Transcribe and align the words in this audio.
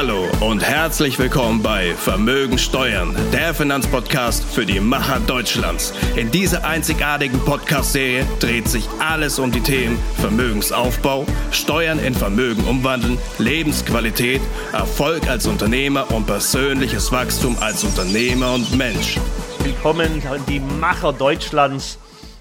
Hallo 0.00 0.26
und 0.40 0.62
herzlich 0.62 1.18
willkommen 1.18 1.62
bei 1.62 1.92
Vermögen 1.94 2.56
Steuern, 2.56 3.14
der 3.34 3.52
Finanzpodcast 3.52 4.42
für 4.42 4.64
die 4.64 4.80
Macher 4.80 5.20
Deutschlands. 5.20 5.92
In 6.16 6.30
dieser 6.30 6.64
einzigartigen 6.64 7.38
Podcast-Serie 7.40 8.24
dreht 8.38 8.66
sich 8.66 8.88
alles 8.98 9.38
um 9.38 9.52
die 9.52 9.60
Themen 9.60 9.98
Vermögensaufbau, 10.16 11.26
Steuern 11.50 11.98
in 11.98 12.14
Vermögen 12.14 12.64
umwandeln, 12.64 13.18
Lebensqualität, 13.36 14.40
Erfolg 14.72 15.28
als 15.28 15.46
Unternehmer 15.46 16.10
und 16.12 16.26
persönliches 16.26 17.12
Wachstum 17.12 17.58
als 17.60 17.84
Unternehmer 17.84 18.54
und 18.54 18.74
Mensch. 18.74 19.18
Willkommen 19.64 20.22
an 20.26 20.40
die 20.48 20.60
Macher 20.60 21.12
Deutschlands, 21.12 21.98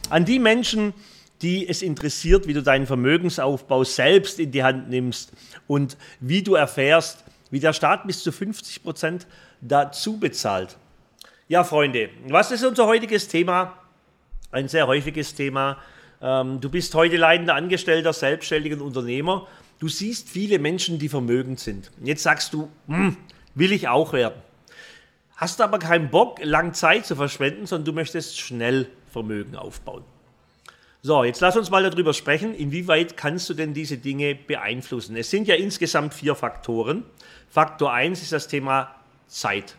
an 0.10 0.24
die 0.24 0.40
Menschen, 0.40 0.94
die 1.42 1.68
es 1.68 1.82
interessiert, 1.82 2.48
wie 2.48 2.54
du 2.54 2.64
deinen 2.64 2.88
Vermögensaufbau 2.88 3.84
selbst 3.84 4.40
in 4.40 4.50
die 4.52 4.64
Hand 4.64 4.90
nimmst 4.90 5.34
und 5.68 5.98
wie 6.22 6.42
du 6.42 6.56
erfährst, 6.56 7.26
wie 7.52 7.60
der 7.60 7.74
Staat 7.74 8.06
bis 8.08 8.24
zu 8.24 8.32
50 8.32 8.84
Prozent 8.84 9.28
dazu 9.62 10.20
bezahlt. 10.20 10.78
Ja, 11.48 11.64
Freunde, 11.64 12.10
was 12.28 12.52
ist 12.52 12.64
unser 12.64 12.86
heutiges 12.86 13.28
Thema? 13.28 13.78
Ein 14.52 14.68
sehr 14.68 14.88
häufiges 14.88 15.34
Thema. 15.34 15.78
Ähm, 16.22 16.60
du 16.62 16.70
bist 16.70 16.94
heute 16.96 17.18
leidender 17.18 17.56
Angestellter, 17.56 18.14
selbstständiger 18.14 18.82
Unternehmer. 18.82 19.48
Du 19.80 19.88
siehst 19.88 20.30
viele 20.30 20.60
Menschen, 20.60 21.00
die 21.00 21.10
vermögend 21.10 21.60
sind. 21.60 21.92
Jetzt 22.04 22.24
sagst 22.24 22.54
du, 22.54 22.70
hm, 22.88 23.16
will 23.56 23.72
ich 23.72 23.88
auch 23.88 24.14
werden. 24.14 24.42
Hast 25.38 25.62
aber 25.62 25.80
keinen 25.80 26.10
Bock, 26.10 26.40
lang 26.44 26.74
Zeit 26.74 27.06
zu 27.06 27.16
verschwenden, 27.16 27.66
sondern 27.66 27.86
du 27.86 27.94
möchtest 27.94 28.38
schnell 28.38 28.88
Vermögen 29.12 29.56
aufbauen. 29.56 30.04
So, 31.02 31.24
jetzt 31.24 31.40
lass 31.40 31.56
uns 31.56 31.70
mal 31.70 31.90
darüber 31.90 32.14
sprechen, 32.14 32.54
inwieweit 32.54 33.16
kannst 33.16 33.50
du 33.50 33.54
denn 33.54 33.74
diese 33.74 33.98
Dinge 33.98 34.36
beeinflussen. 34.36 35.16
Es 35.16 35.30
sind 35.30 35.48
ja 35.48 35.56
insgesamt 35.56 36.14
vier 36.14 36.36
Faktoren. 36.36 37.06
Faktor 37.50 37.94
1 37.94 38.22
ist 38.22 38.34
das 38.34 38.50
Thema 38.50 38.94
Zeit. 39.26 39.78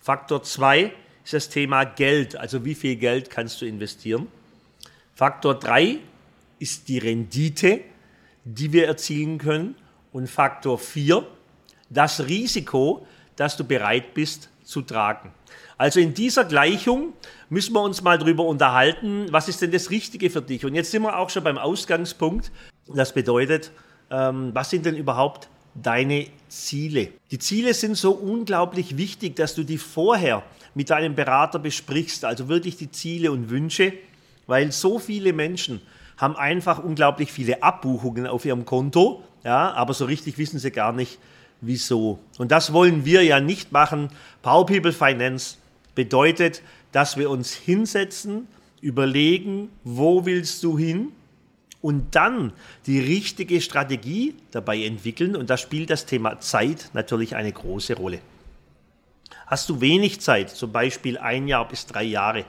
Faktor 0.00 0.42
2 0.42 0.90
ist 1.22 1.34
das 1.34 1.50
Thema 1.50 1.84
Geld, 1.84 2.34
also 2.34 2.64
wie 2.64 2.74
viel 2.74 2.96
Geld 2.96 3.28
kannst 3.28 3.60
du 3.60 3.66
investieren. 3.66 4.26
Faktor 5.14 5.54
3 5.54 5.98
ist 6.58 6.88
die 6.88 6.96
Rendite, 6.96 7.82
die 8.44 8.72
wir 8.72 8.86
erzielen 8.86 9.36
können. 9.36 9.74
Und 10.12 10.30
Faktor 10.30 10.78
4, 10.78 11.26
das 11.90 12.26
Risiko, 12.26 13.06
das 13.36 13.58
du 13.58 13.64
bereit 13.64 14.14
bist 14.14 14.48
zu 14.68 14.82
tragen. 14.82 15.32
Also 15.78 15.98
in 15.98 16.12
dieser 16.12 16.44
Gleichung 16.44 17.14
müssen 17.48 17.72
wir 17.72 17.80
uns 17.80 18.02
mal 18.02 18.18
darüber 18.18 18.44
unterhalten, 18.44 19.26
was 19.30 19.48
ist 19.48 19.62
denn 19.62 19.72
das 19.72 19.90
Richtige 19.90 20.28
für 20.28 20.42
dich? 20.42 20.66
Und 20.66 20.74
jetzt 20.74 20.90
sind 20.90 21.02
wir 21.02 21.16
auch 21.16 21.30
schon 21.30 21.42
beim 21.42 21.56
Ausgangspunkt. 21.56 22.52
Das 22.86 23.14
bedeutet, 23.14 23.72
ähm, 24.10 24.50
was 24.52 24.68
sind 24.68 24.84
denn 24.84 24.94
überhaupt 24.94 25.48
deine 25.74 26.26
Ziele. 26.48 27.08
Die 27.30 27.38
Ziele 27.38 27.72
sind 27.72 27.96
so 27.96 28.12
unglaublich 28.12 28.98
wichtig, 28.98 29.36
dass 29.36 29.54
du 29.54 29.64
die 29.64 29.78
vorher 29.78 30.42
mit 30.74 30.90
deinem 30.90 31.14
Berater 31.14 31.58
besprichst, 31.58 32.26
also 32.26 32.48
wirklich 32.48 32.76
die 32.76 32.90
Ziele 32.90 33.32
und 33.32 33.48
Wünsche, 33.48 33.94
weil 34.46 34.70
so 34.72 34.98
viele 34.98 35.32
Menschen 35.32 35.80
haben 36.18 36.36
einfach 36.36 36.82
unglaublich 36.82 37.32
viele 37.32 37.62
Abbuchungen 37.62 38.26
auf 38.26 38.44
ihrem 38.44 38.66
Konto, 38.66 39.22
ja, 39.44 39.72
aber 39.72 39.94
so 39.94 40.04
richtig 40.04 40.36
wissen 40.36 40.58
sie 40.58 40.72
gar 40.72 40.92
nicht, 40.92 41.18
wieso. 41.60 42.18
Und 42.38 42.52
das 42.52 42.72
wollen 42.72 43.04
wir 43.04 43.22
ja 43.22 43.40
nicht 43.40 43.72
machen. 43.72 44.10
Power 44.42 44.66
People 44.66 44.92
Finance 44.92 45.56
bedeutet, 45.94 46.62
dass 46.92 47.16
wir 47.16 47.30
uns 47.30 47.54
hinsetzen, 47.54 48.46
überlegen, 48.80 49.70
wo 49.84 50.24
willst 50.24 50.62
du 50.62 50.78
hin 50.78 51.12
und 51.80 52.14
dann 52.14 52.52
die 52.86 53.00
richtige 53.00 53.60
Strategie 53.60 54.34
dabei 54.50 54.84
entwickeln. 54.84 55.36
Und 55.36 55.50
da 55.50 55.56
spielt 55.56 55.90
das 55.90 56.06
Thema 56.06 56.40
Zeit 56.40 56.90
natürlich 56.92 57.34
eine 57.34 57.52
große 57.52 57.96
Rolle. 57.96 58.20
Hast 59.46 59.68
du 59.68 59.80
wenig 59.80 60.20
Zeit, 60.20 60.50
zum 60.50 60.72
Beispiel 60.72 61.18
ein 61.18 61.48
Jahr 61.48 61.66
bis 61.66 61.86
drei 61.86 62.04
Jahre, 62.04 62.44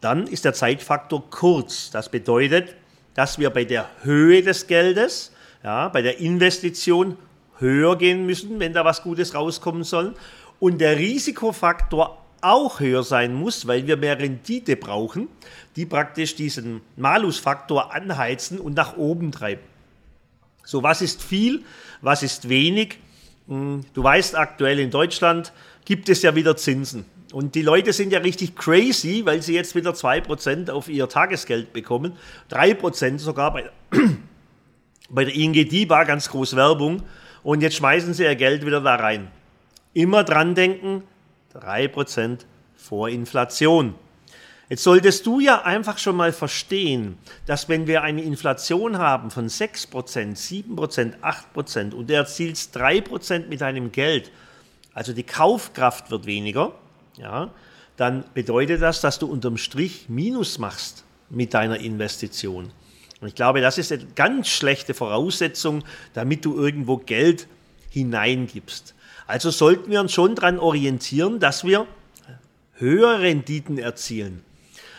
dann 0.00 0.26
ist 0.26 0.44
der 0.44 0.54
Zeitfaktor 0.54 1.28
kurz. 1.30 1.90
Das 1.90 2.08
bedeutet, 2.08 2.74
dass 3.14 3.38
wir 3.38 3.50
bei 3.50 3.64
der 3.64 3.88
Höhe 4.02 4.42
des 4.42 4.66
Geldes, 4.66 5.32
ja, 5.62 5.88
bei 5.88 6.02
der 6.02 6.20
Investition 6.20 7.18
höher 7.58 7.96
gehen 7.96 8.26
müssen, 8.26 8.60
wenn 8.60 8.72
da 8.72 8.84
was 8.84 9.02
Gutes 9.02 9.34
rauskommen 9.34 9.84
soll. 9.84 10.14
Und 10.60 10.80
der 10.80 10.98
Risikofaktor 10.98 12.18
auch 12.40 12.80
höher 12.80 13.02
sein 13.02 13.34
muss, 13.34 13.66
weil 13.66 13.86
wir 13.86 13.96
mehr 13.96 14.18
Rendite 14.18 14.76
brauchen, 14.76 15.28
die 15.76 15.86
praktisch 15.86 16.34
diesen 16.34 16.80
Malusfaktor 16.96 17.92
anheizen 17.92 18.60
und 18.60 18.74
nach 18.74 18.96
oben 18.96 19.32
treiben. 19.32 19.62
So, 20.64 20.82
was 20.82 21.02
ist 21.02 21.22
viel, 21.22 21.64
was 22.02 22.22
ist 22.22 22.48
wenig? 22.48 22.98
Hm, 23.48 23.80
du 23.94 24.02
weißt, 24.02 24.36
aktuell 24.36 24.78
in 24.78 24.90
Deutschland 24.90 25.52
gibt 25.84 26.08
es 26.08 26.22
ja 26.22 26.34
wieder 26.34 26.56
Zinsen. 26.56 27.06
Und 27.32 27.54
die 27.54 27.62
Leute 27.62 27.92
sind 27.92 28.12
ja 28.12 28.20
richtig 28.20 28.56
crazy, 28.56 29.22
weil 29.24 29.42
sie 29.42 29.54
jetzt 29.54 29.74
wieder 29.74 29.92
2% 29.92 30.70
auf 30.70 30.88
ihr 30.88 31.08
Tagesgeld 31.08 31.72
bekommen. 31.72 32.12
3% 32.50 33.18
sogar 33.18 33.52
bei, 33.52 33.70
bei 35.10 35.24
der 35.24 35.34
ING 35.34 35.52
DIBA, 35.52 36.04
ganz 36.04 36.30
groß 36.30 36.56
Werbung. 36.56 37.02
Und 37.42 37.62
jetzt 37.62 37.76
schmeißen 37.76 38.14
sie 38.14 38.24
ihr 38.24 38.36
Geld 38.36 38.64
wieder 38.66 38.80
da 38.80 38.96
rein. 38.96 39.30
Immer 39.94 40.24
dran 40.24 40.54
denken, 40.54 41.02
3% 41.54 42.40
vor 42.76 43.08
Inflation. 43.08 43.94
Jetzt 44.68 44.82
solltest 44.82 45.24
du 45.24 45.40
ja 45.40 45.62
einfach 45.62 45.96
schon 45.96 46.16
mal 46.16 46.30
verstehen, 46.30 47.16
dass 47.46 47.70
wenn 47.70 47.86
wir 47.86 48.02
eine 48.02 48.22
Inflation 48.22 48.98
haben 48.98 49.30
von 49.30 49.48
6%, 49.48 49.88
7%, 49.88 51.14
8% 51.54 51.94
und 51.94 52.10
du 52.10 52.14
erzielst 52.14 52.76
3% 52.76 53.46
mit 53.48 53.62
deinem 53.62 53.92
Geld, 53.92 54.30
also 54.92 55.14
die 55.14 55.22
Kaufkraft 55.22 56.10
wird 56.10 56.26
weniger, 56.26 56.72
ja, 57.16 57.50
dann 57.96 58.24
bedeutet 58.34 58.82
das, 58.82 59.00
dass 59.00 59.18
du 59.18 59.26
unterm 59.26 59.56
Strich 59.56 60.08
Minus 60.08 60.58
machst 60.58 61.04
mit 61.30 61.54
deiner 61.54 61.78
Investition. 61.78 62.70
Und 63.20 63.28
ich 63.28 63.34
glaube, 63.34 63.60
das 63.60 63.78
ist 63.78 63.92
eine 63.92 64.04
ganz 64.14 64.48
schlechte 64.48 64.94
Voraussetzung, 64.94 65.84
damit 66.14 66.44
du 66.44 66.56
irgendwo 66.56 66.98
Geld 66.98 67.48
hineingibst. 67.90 68.94
Also 69.26 69.50
sollten 69.50 69.90
wir 69.90 70.00
uns 70.00 70.12
schon 70.12 70.34
daran 70.34 70.58
orientieren, 70.58 71.40
dass 71.40 71.64
wir 71.64 71.86
höhere 72.74 73.20
Renditen 73.20 73.78
erzielen. 73.78 74.44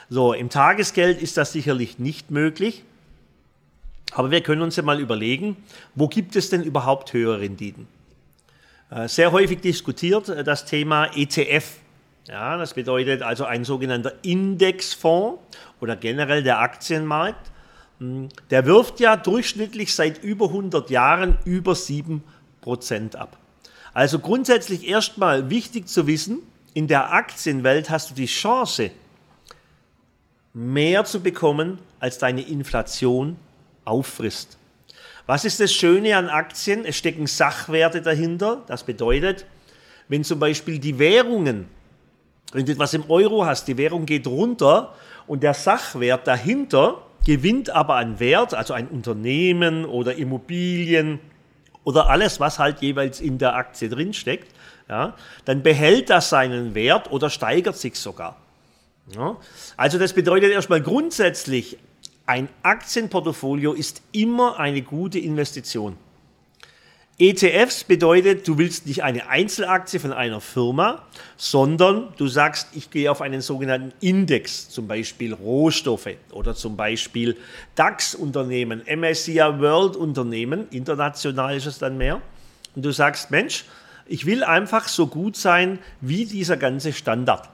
So, 0.09 0.33
im 0.33 0.49
Tagesgeld 0.49 1.21
ist 1.21 1.37
das 1.37 1.53
sicherlich 1.53 1.99
nicht 1.99 2.31
möglich. 2.31 2.83
Aber 4.11 4.31
wir 4.31 4.41
können 4.41 4.61
uns 4.61 4.75
ja 4.75 4.83
mal 4.83 4.99
überlegen, 4.99 5.55
wo 5.95 6.07
gibt 6.07 6.35
es 6.35 6.49
denn 6.49 6.63
überhaupt 6.63 7.13
höhere 7.13 7.41
Renditen? 7.41 7.87
Äh, 8.89 9.07
sehr 9.07 9.31
häufig 9.31 9.61
diskutiert 9.61 10.29
äh, 10.29 10.43
das 10.43 10.65
Thema 10.65 11.05
ETF. 11.15 11.77
Ja, 12.27 12.57
das 12.57 12.73
bedeutet 12.73 13.21
also 13.21 13.45
ein 13.45 13.63
sogenannter 13.63 14.13
Indexfonds 14.23 15.39
oder 15.79 15.95
generell 15.95 16.43
der 16.43 16.59
Aktienmarkt. 16.59 17.48
Hm, 17.99 18.29
der 18.49 18.65
wirft 18.65 18.99
ja 18.99 19.15
durchschnittlich 19.15 19.93
seit 19.93 20.23
über 20.23 20.47
100 20.47 20.89
Jahren 20.89 21.37
über 21.45 21.73
7% 21.73 22.21
ab. 23.15 23.37
Also 23.93 24.19
grundsätzlich 24.19 24.87
erstmal 24.87 25.49
wichtig 25.49 25.87
zu 25.87 26.07
wissen, 26.07 26.39
in 26.73 26.87
der 26.87 27.11
Aktienwelt 27.11 27.89
hast 27.89 28.11
du 28.11 28.13
die 28.13 28.27
Chance, 28.27 28.91
mehr 30.53 31.05
zu 31.05 31.21
bekommen, 31.21 31.79
als 31.99 32.17
deine 32.17 32.41
Inflation 32.41 33.37
auffrisst. 33.85 34.57
Was 35.25 35.45
ist 35.45 35.59
das 35.59 35.73
Schöne 35.73 36.15
an 36.15 36.27
Aktien? 36.27 36.85
Es 36.85 36.97
stecken 36.97 37.27
Sachwerte 37.27 38.01
dahinter. 38.01 38.63
Das 38.67 38.83
bedeutet, 38.83 39.45
wenn 40.07 40.23
zum 40.23 40.39
Beispiel 40.39 40.79
die 40.79 40.97
Währungen, 40.97 41.67
wenn 42.51 42.65
du 42.65 42.71
etwas 42.71 42.93
im 42.93 43.09
Euro 43.09 43.45
hast, 43.45 43.67
die 43.67 43.77
Währung 43.77 44.05
geht 44.05 44.25
runter 44.25 44.95
und 45.27 45.43
der 45.43 45.53
Sachwert 45.53 46.25
dahinter 46.25 47.03
gewinnt 47.25 47.69
aber 47.69 47.95
an 47.95 48.19
Wert, 48.19 48.53
also 48.53 48.73
ein 48.73 48.87
Unternehmen 48.87 49.85
oder 49.85 50.15
Immobilien 50.15 51.19
oder 51.83 52.09
alles, 52.09 52.39
was 52.39 52.59
halt 52.59 52.81
jeweils 52.81 53.21
in 53.21 53.37
der 53.37 53.55
Aktie 53.55 53.89
drinsteckt, 53.89 54.53
ja, 54.87 55.15
dann 55.45 55.63
behält 55.63 56.09
das 56.09 56.29
seinen 56.29 56.75
Wert 56.75 57.11
oder 57.11 57.29
steigert 57.29 57.77
sich 57.77 57.95
sogar. 57.95 58.37
Ja. 59.15 59.37
Also 59.77 59.97
das 59.97 60.13
bedeutet 60.13 60.51
erstmal 60.51 60.81
grundsätzlich, 60.81 61.77
ein 62.25 62.47
Aktienportfolio 62.61 63.73
ist 63.73 64.03
immer 64.11 64.59
eine 64.59 64.81
gute 64.81 65.17
Investition. 65.17 65.97
ETFs 67.21 67.83
bedeutet, 67.83 68.47
du 68.47 68.57
willst 68.57 68.87
nicht 68.87 69.03
eine 69.03 69.27
Einzelaktie 69.27 69.99
von 69.99 70.13
einer 70.13 70.39
Firma, 70.39 71.03
sondern 71.35 72.13
du 72.15 72.27
sagst, 72.27 72.69
ich 72.73 72.91
gehe 72.91 73.11
auf 73.11 73.19
einen 73.19 73.41
sogenannten 73.41 73.91
Index, 73.99 74.69
zum 74.69 74.87
Beispiel 74.87 75.33
Rohstoffe 75.33 76.15
oder 76.31 76.55
zum 76.55 76.77
Beispiel 76.77 77.35
DAX-Unternehmen, 77.75 78.83
MSCI 78.85 79.37
World-Unternehmen, 79.37 80.69
international 80.71 81.57
ist 81.57 81.65
es 81.65 81.77
dann 81.77 81.97
mehr. 81.97 82.21
Und 82.73 82.85
du 82.85 82.91
sagst, 82.91 83.31
Mensch, 83.31 83.65
ich 84.07 84.25
will 84.25 84.45
einfach 84.45 84.87
so 84.87 85.07
gut 85.07 85.35
sein 85.35 85.79
wie 85.99 86.23
dieser 86.23 86.55
ganze 86.55 86.93
Standard. 86.93 87.49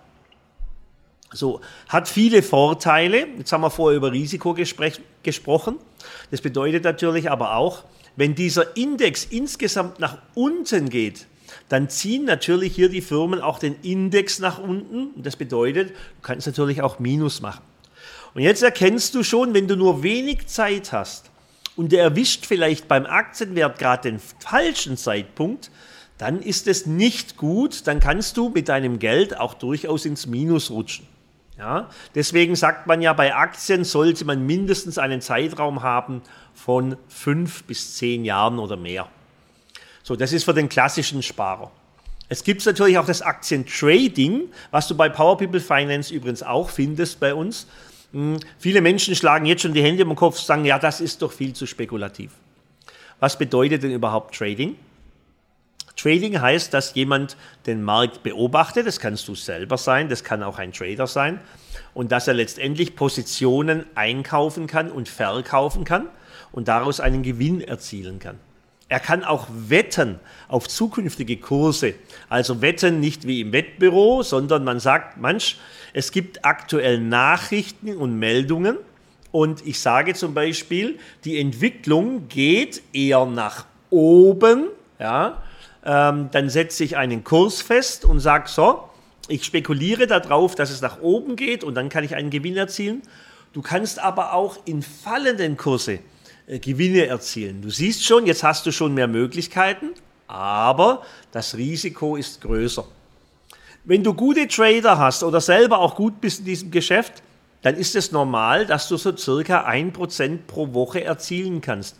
So, 1.33 1.59
hat 1.89 2.07
viele 2.07 2.43
Vorteile. 2.43 3.25
Jetzt 3.39 3.51
haben 3.51 3.61
wir 3.61 3.71
vorher 3.71 3.97
über 3.97 4.11
Risiko 4.11 4.53
gesprochen. 4.53 5.79
Das 6.29 6.41
bedeutet 6.41 6.83
natürlich 6.83 7.31
aber 7.31 7.55
auch, 7.55 7.83
wenn 8.15 8.35
dieser 8.35 8.75
Index 8.77 9.25
insgesamt 9.25 9.99
nach 9.99 10.17
unten 10.33 10.89
geht, 10.89 11.27
dann 11.69 11.89
ziehen 11.89 12.25
natürlich 12.25 12.75
hier 12.75 12.89
die 12.89 13.01
Firmen 13.01 13.41
auch 13.41 13.59
den 13.59 13.75
Index 13.81 14.39
nach 14.39 14.59
unten. 14.59 15.21
Das 15.21 15.35
bedeutet, 15.35 15.89
du 15.89 16.21
kannst 16.21 16.47
natürlich 16.47 16.81
auch 16.81 16.99
Minus 16.99 17.41
machen. 17.41 17.63
Und 18.33 18.41
jetzt 18.41 18.63
erkennst 18.63 19.15
du 19.15 19.23
schon, 19.23 19.53
wenn 19.53 19.67
du 19.67 19.75
nur 19.75 20.03
wenig 20.03 20.47
Zeit 20.47 20.91
hast 20.91 21.31
und 21.75 21.91
der 21.91 22.03
erwischt 22.03 22.45
vielleicht 22.45 22.87
beim 22.87 23.05
Aktienwert 23.05 23.79
gerade 23.79 24.11
den 24.11 24.19
falschen 24.39 24.97
Zeitpunkt, 24.97 25.71
dann 26.17 26.41
ist 26.41 26.67
es 26.67 26.85
nicht 26.85 27.37
gut, 27.37 27.87
dann 27.87 27.99
kannst 27.99 28.37
du 28.37 28.49
mit 28.49 28.69
deinem 28.69 28.99
Geld 28.99 29.37
auch 29.37 29.53
durchaus 29.53 30.05
ins 30.05 30.27
Minus 30.27 30.71
rutschen. 30.71 31.07
Ja, 31.57 31.89
deswegen 32.13 32.55
sagt 32.55 32.85
man 32.85 33.01
ja, 33.01 33.13
bei 33.13 33.33
Aktien 33.33 33.85
sollte 33.85 34.25
man 34.25 34.45
mindestens 34.45 34.97
einen 34.97 35.21
Zeitraum 35.21 35.83
haben 35.83 36.21
von 36.53 36.97
fünf 37.07 37.63
bis 37.63 37.95
zehn 37.95 38.25
Jahren 38.25 38.59
oder 38.59 38.75
mehr. 38.75 39.07
So, 40.03 40.15
das 40.15 40.33
ist 40.33 40.43
für 40.43 40.53
den 40.53 40.67
klassischen 40.67 41.23
Sparer. 41.23 41.71
Es 42.27 42.43
gibt 42.43 42.65
natürlich 42.65 42.97
auch 42.97 43.05
das 43.05 43.21
Aktientrading, 43.21 44.49
was 44.71 44.87
du 44.87 44.95
bei 44.95 45.09
Power 45.09 45.37
People 45.37 45.61
Finance 45.61 46.13
übrigens 46.13 46.43
auch 46.43 46.69
findest 46.69 47.19
bei 47.19 47.33
uns. 47.33 47.67
Hm, 48.11 48.39
viele 48.59 48.81
Menschen 48.81 49.15
schlagen 49.15 49.45
jetzt 49.45 49.61
schon 49.61 49.73
die 49.73 49.83
Hände 49.83 50.01
im 50.01 50.15
Kopf 50.15 50.37
und 50.37 50.45
sagen, 50.45 50.65
ja, 50.65 50.77
das 50.77 51.01
ist 51.01 51.21
doch 51.21 51.31
viel 51.31 51.53
zu 51.53 51.65
spekulativ. 51.65 52.31
Was 53.19 53.37
bedeutet 53.37 53.83
denn 53.83 53.91
überhaupt 53.91 54.35
Trading? 54.35 54.75
Trading 55.95 56.41
heißt, 56.41 56.73
dass 56.73 56.93
jemand 56.95 57.37
den 57.65 57.83
Markt 57.83 58.23
beobachtet, 58.23 58.85
das 58.85 58.99
kannst 58.99 59.27
du 59.27 59.35
selber 59.35 59.77
sein, 59.77 60.09
das 60.09 60.23
kann 60.23 60.43
auch 60.43 60.59
ein 60.59 60.73
Trader 60.73 61.07
sein, 61.07 61.39
und 61.93 62.11
dass 62.11 62.27
er 62.27 62.33
letztendlich 62.33 62.95
Positionen 62.95 63.85
einkaufen 63.95 64.67
kann 64.67 64.91
und 64.91 65.07
verkaufen 65.07 65.85
kann 65.85 66.07
und 66.51 66.67
daraus 66.67 66.99
einen 66.99 67.23
Gewinn 67.23 67.61
erzielen 67.61 68.19
kann. 68.19 68.39
Er 68.87 68.99
kann 68.99 69.23
auch 69.23 69.47
wetten 69.49 70.19
auf 70.47 70.67
zukünftige 70.67 71.37
Kurse. 71.37 71.95
Also 72.29 72.61
wetten 72.61 72.99
nicht 72.99 73.25
wie 73.25 73.41
im 73.41 73.51
Wettbüro, 73.51 74.21
sondern 74.21 74.63
man 74.63 74.79
sagt, 74.79 75.17
manch, 75.17 75.57
es 75.93 76.11
gibt 76.11 76.45
aktuell 76.45 76.99
Nachrichten 76.99 77.97
und 77.97 78.19
Meldungen 78.19 78.77
und 79.31 79.65
ich 79.65 79.79
sage 79.79 80.13
zum 80.13 80.33
Beispiel, 80.33 80.99
die 81.23 81.39
Entwicklung 81.39 82.27
geht 82.27 82.83
eher 82.93 83.25
nach 83.25 83.65
oben, 83.89 84.67
ja, 84.99 85.41
ähm, 85.85 86.29
dann 86.31 86.49
setze 86.49 86.83
ich 86.83 86.97
einen 86.97 87.23
Kurs 87.23 87.61
fest 87.61 88.05
und 88.05 88.19
sage 88.19 88.49
so, 88.49 88.83
ich 89.27 89.43
spekuliere 89.43 90.07
darauf, 90.07 90.55
dass 90.55 90.69
es 90.69 90.81
nach 90.81 91.01
oben 91.01 91.35
geht 91.35 91.63
und 91.63 91.75
dann 91.75 91.89
kann 91.89 92.03
ich 92.03 92.15
einen 92.15 92.29
Gewinn 92.29 92.57
erzielen. 92.57 93.01
Du 93.53 93.61
kannst 93.61 93.99
aber 93.99 94.33
auch 94.33 94.57
in 94.65 94.81
fallenden 94.81 95.57
Kurse 95.57 95.99
äh, 96.47 96.59
Gewinne 96.59 97.05
erzielen. 97.05 97.61
Du 97.61 97.69
siehst 97.69 98.03
schon, 98.03 98.25
jetzt 98.25 98.43
hast 98.43 98.65
du 98.65 98.71
schon 98.71 98.93
mehr 98.93 99.07
Möglichkeiten, 99.07 99.91
aber 100.27 101.03
das 101.31 101.55
Risiko 101.55 102.15
ist 102.15 102.41
größer. 102.41 102.85
Wenn 103.83 104.03
du 104.03 104.13
gute 104.13 104.47
Trader 104.47 104.97
hast 104.97 105.23
oder 105.23 105.39
selber 105.39 105.77
auch 105.79 105.95
gut 105.95 106.19
bist 106.19 106.39
in 106.39 106.45
diesem 106.45 106.71
Geschäft, 106.71 107.21
dann 107.61 107.75
ist 107.75 107.95
es 107.95 108.11
normal, 108.11 108.65
dass 108.65 108.87
du 108.87 108.97
so 108.97 109.15
circa 109.15 109.67
1% 109.67 110.39
pro 110.47 110.73
Woche 110.73 111.03
erzielen 111.03 111.61
kannst. 111.61 111.95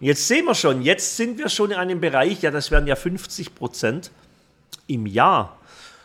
Und 0.00 0.06
jetzt 0.06 0.26
sehen 0.26 0.46
wir 0.46 0.54
schon, 0.54 0.82
jetzt 0.82 1.16
sind 1.16 1.38
wir 1.38 1.48
schon 1.48 1.72
in 1.72 1.76
einem 1.76 2.00
Bereich, 2.00 2.40
ja, 2.42 2.50
das 2.50 2.70
wären 2.70 2.86
ja 2.86 2.94
50% 2.94 4.10
im 4.86 5.06
Jahr. 5.06 5.58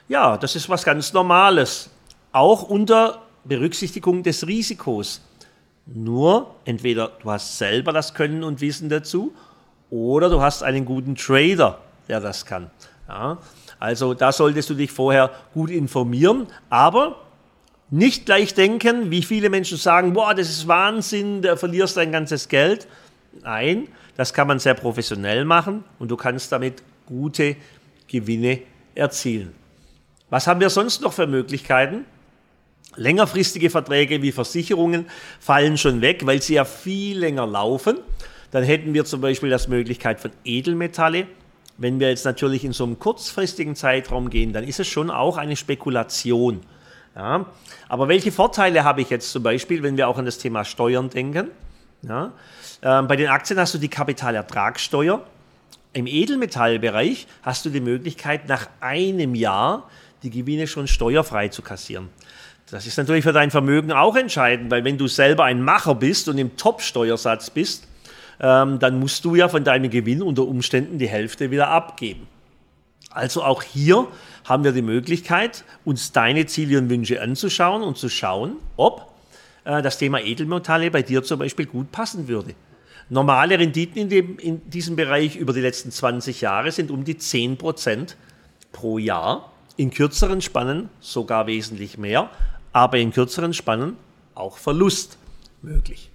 Ja, 0.10 0.38
das 0.38 0.56
ist 0.56 0.68
was 0.68 0.84
ganz 0.84 1.14
Normales. 1.14 1.90
Auch 2.32 2.64
unter 2.64 3.22
Berücksichtigung 3.46 4.22
des 4.22 4.46
Risikos. 4.46 5.22
Nur 5.86 6.56
entweder 6.66 7.12
du 7.22 7.32
hast 7.32 7.58
selber 7.58 7.94
das 7.94 8.14
Können 8.14 8.44
und 8.44 8.60
Wissen 8.60 8.90
dazu 8.90 9.34
oder 9.90 10.30
du 10.30 10.42
hast 10.42 10.62
einen 10.64 10.84
guten 10.84 11.16
Trader, 11.16 11.80
der 12.10 12.20
das 12.20 12.46
kann. 12.46 12.70
Ja, 13.08 13.38
also 13.80 14.14
da 14.14 14.32
solltest 14.32 14.70
du 14.70 14.74
dich 14.74 14.92
vorher 14.92 15.32
gut 15.54 15.70
informieren, 15.70 16.48
aber 16.70 17.22
nicht 17.92 18.26
gleich 18.26 18.56
denken, 18.56 19.12
wie 19.12 19.22
viele 19.22 19.50
Menschen 19.50 19.78
sagen, 19.78 20.14
boah, 20.14 20.34
das 20.34 20.50
ist 20.50 20.68
Wahnsinn, 20.68 21.44
da 21.44 21.56
verlierst 21.56 21.98
dein 21.98 22.12
ganzes 22.12 22.50
Geld. 22.50 22.88
Nein, 23.42 23.88
das 24.16 24.34
kann 24.34 24.48
man 24.48 24.60
sehr 24.60 24.74
professionell 24.74 25.46
machen 25.46 25.84
und 26.00 26.10
du 26.10 26.18
kannst 26.18 26.52
damit 26.52 26.82
gute 27.06 27.56
Gewinne 28.08 28.62
erzielen. 28.96 29.54
Was 30.30 30.48
haben 30.48 30.60
wir 30.60 30.70
sonst 30.70 31.02
noch 31.02 31.14
für 31.14 31.28
Möglichkeiten? 31.28 32.06
Längerfristige 32.96 33.70
Verträge 33.70 34.22
wie 34.22 34.32
Versicherungen 34.32 35.06
fallen 35.40 35.78
schon 35.78 36.02
weg, 36.02 36.26
weil 36.26 36.42
sie 36.42 36.56
ja 36.56 36.66
viel 36.66 37.20
länger 37.20 37.46
laufen. 37.46 38.00
Dann 38.52 38.64
hätten 38.64 38.94
wir 38.94 39.06
zum 39.06 39.22
Beispiel 39.22 39.50
das 39.50 39.68
Möglichkeit 39.68 40.20
von 40.20 40.32
Edelmetalle. 40.46 41.28
Wenn 41.78 42.00
wir 42.00 42.10
jetzt 42.10 42.24
natürlich 42.24 42.64
in 42.64 42.72
so 42.72 42.86
einem 42.86 43.00
kurzfristigen 43.00 43.76
Zeitraum 43.76 44.30
gehen, 44.30 44.54
dann 44.54 44.64
ist 44.64 44.80
es 44.80 44.88
schon 44.88 45.12
auch 45.12 45.36
eine 45.38 45.58
Spekulation. 45.58 46.62
Ja, 47.16 47.46
aber 47.90 48.08
welche 48.08 48.32
Vorteile 48.32 48.84
habe 48.84 49.02
ich 49.02 49.10
jetzt 49.10 49.32
zum 49.32 49.44
Beispiel, 49.44 49.84
wenn 49.84 49.98
wir 49.98 50.08
auch 50.08 50.18
an 50.18 50.26
das 50.26 50.38
Thema 50.38 50.64
Steuern 50.64 51.10
denken? 51.10 51.50
Ja, 52.02 52.34
äh, 52.86 53.02
bei 53.02 53.16
den 53.16 53.28
Aktien 53.28 53.60
hast 53.60 53.74
du 53.74 53.80
die 53.80 53.90
Kapitalertragssteuer. 53.90 55.22
Im 55.94 56.08
Edelmetallbereich 56.08 57.26
hast 57.42 57.66
du 57.66 57.70
die 57.70 57.80
Möglichkeit, 57.82 58.48
nach 58.48 58.68
einem 58.80 59.34
Jahr 59.34 59.90
die 60.24 60.30
Gewinne 60.30 60.68
schon 60.68 60.88
steuerfrei 60.88 61.48
zu 61.48 61.62
kassieren. 61.62 62.10
Das 62.70 62.86
ist 62.86 62.98
natürlich 62.98 63.24
für 63.24 63.34
dein 63.34 63.52
Vermögen 63.52 63.92
auch 63.92 64.16
entscheidend, 64.16 64.72
weil 64.72 64.84
wenn 64.84 64.98
du 64.98 65.08
selber 65.08 65.46
ein 65.46 65.62
Macher 65.62 65.96
bist 65.96 66.30
und 66.30 66.38
im 66.38 66.58
Top-Steuersatz 66.58 67.50
bist, 67.50 67.88
ähm, 68.40 68.80
dann 68.80 69.00
musst 69.00 69.24
du 69.26 69.36
ja 69.36 69.50
von 69.50 69.64
deinem 69.64 69.90
Gewinn 69.90 70.22
unter 70.22 70.44
Umständen 70.44 71.00
die 71.00 71.08
Hälfte 71.08 71.52
wieder 71.52 71.70
abgeben. 71.70 72.28
Also 73.10 73.44
auch 73.44 73.64
hier 73.64 74.08
haben 74.44 74.64
wir 74.64 74.74
die 74.74 74.82
Möglichkeit, 74.82 75.64
uns 75.86 76.12
deine 76.12 76.46
Ziele 76.46 76.78
und 76.78 76.90
Wünsche 76.90 77.22
anzuschauen 77.22 77.82
und 77.82 77.98
zu 77.98 78.10
schauen, 78.10 78.58
ob 78.78 79.14
äh, 79.64 79.82
das 79.82 79.98
Thema 79.98 80.20
Edelmetalle 80.20 80.92
bei 80.92 81.02
dir 81.02 81.24
zum 81.24 81.40
Beispiel 81.40 81.66
gut 81.66 81.92
passen 81.92 82.28
würde. 82.28 82.56
Normale 83.10 83.60
Renditen 83.60 84.02
in, 84.02 84.10
dem, 84.10 84.40
in 84.40 84.70
diesem 84.70 84.96
Bereich 84.96 85.36
über 85.36 85.54
die 85.54 85.62
letzten 85.62 85.92
20 85.92 86.42
Jahre 86.42 86.72
sind 86.72 86.90
um 86.92 87.04
die 87.04 87.16
10% 87.16 88.16
pro 88.72 88.98
Jahr, 88.98 89.52
in 89.78 89.92
kürzeren 89.92 90.42
Spannen 90.42 90.90
sogar 91.00 91.48
wesentlich 91.48 91.98
mehr 91.98 92.30
aber 92.76 92.98
in 92.98 93.14
kürzeren 93.14 93.54
Spannen 93.54 93.96
auch 94.34 94.58
Verlust 94.58 95.18
möglich. 95.62 96.12